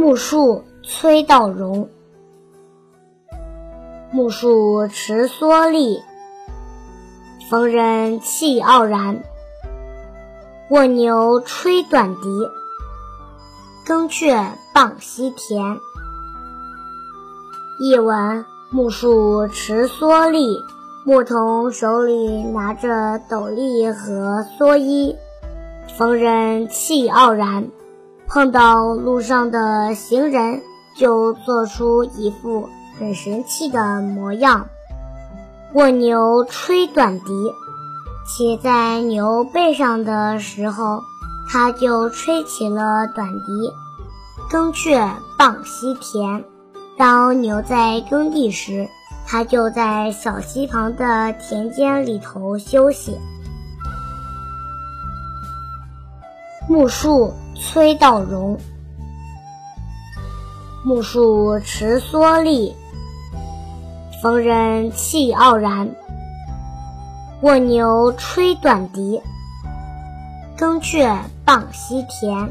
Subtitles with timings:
[0.00, 1.90] 木树崔道融。
[4.12, 6.00] 木树持蓑笠，
[7.50, 9.24] 逢人气傲然。
[10.70, 12.20] 卧牛吹短笛，
[13.84, 14.40] 耕雀
[14.72, 15.80] 傍溪田。
[17.80, 20.62] 译文：木树持蓑笠，
[21.04, 25.16] 牧童手里拿着斗笠和蓑衣，
[25.98, 27.68] 逢人气傲然。
[28.28, 30.60] 碰到路上的行人，
[30.94, 32.68] 就做出一副
[32.98, 34.68] 很神气的模样。
[35.72, 37.24] 蜗牛吹短笛，
[38.26, 41.02] 骑在牛背上的时候，
[41.50, 43.72] 它就吹起了短笛。
[44.50, 46.44] 耕雀傍溪田，
[46.96, 48.88] 当牛在耕地时，
[49.26, 53.18] 它就在小溪旁的田间里头休息。
[56.68, 58.58] 木树崔道融。
[60.84, 62.72] 木树持蓑笠，
[64.22, 65.88] 逢人气傲然。
[67.42, 69.20] 卧牛吹短笛，
[70.56, 71.14] 耕雀
[71.44, 72.48] 傍溪田。